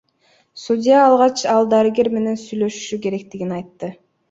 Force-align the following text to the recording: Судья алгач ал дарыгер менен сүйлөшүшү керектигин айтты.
Судья 0.63 0.97
алгач 1.09 1.43
ал 1.57 1.69
дарыгер 1.75 2.09
менен 2.15 2.41
сүйлөшүшү 2.47 3.01
керектигин 3.07 3.57
айтты. 3.63 3.95